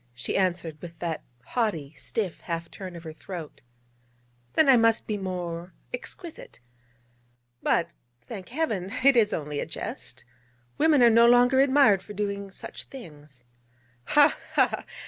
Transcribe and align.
she 0.15 0.35
answered 0.35 0.81
with 0.81 0.97
that 0.97 1.21
haughty, 1.45 1.93
stiff 1.93 2.41
half 2.45 2.71
turn 2.71 2.95
of 2.95 3.03
her 3.03 3.13
throat: 3.13 3.61
'then 4.53 4.67
I 4.67 4.75
must 4.75 5.05
be 5.05 5.15
more 5.15 5.75
exquisite. 5.93 6.59
But, 7.61 7.93
thank 8.19 8.49
Heaven, 8.49 8.91
it 9.03 9.15
is 9.15 9.31
only 9.31 9.59
a 9.59 9.65
jest. 9.67 10.25
Women 10.79 11.03
are 11.03 11.11
no 11.11 11.27
longer 11.27 11.59
admired 11.59 12.01
for 12.01 12.13
doing 12.13 12.49
such 12.49 12.85
things.' 12.85 13.45
'Ha! 14.05 14.35
ha! 14.55 14.85